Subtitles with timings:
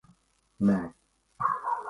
[0.69, 0.79] Nē.